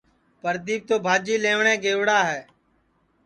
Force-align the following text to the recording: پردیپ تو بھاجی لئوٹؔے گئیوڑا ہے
پردیپ 0.41 0.81
تو 0.89 0.95
بھاجی 1.05 1.35
لئوٹؔے 1.43 1.73
گئیوڑا 1.83 2.19
ہے 2.29 2.41